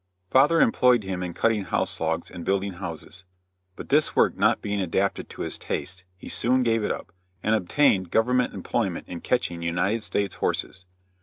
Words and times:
Father 0.31 0.59
employed 0.61 1.03
him 1.03 1.21
in 1.21 1.31
cutting 1.35 1.65
house 1.65 1.99
logs 1.99 2.31
and 2.31 2.43
building 2.43 2.73
houses, 2.73 3.23
but 3.75 3.89
this 3.89 4.15
work 4.15 4.35
not 4.35 4.59
being 4.59 4.81
adapted 4.81 5.29
to 5.29 5.43
his 5.43 5.59
tastes, 5.59 6.05
he 6.17 6.27
soon 6.27 6.63
gave 6.63 6.83
it 6.83 6.91
up, 6.91 7.11
and 7.43 7.53
obtained 7.53 8.09
government 8.09 8.51
employment 8.51 9.07
in 9.07 9.21
catching 9.21 9.61
United 9.61 10.01
States 10.01 10.33
horses. 10.41 10.85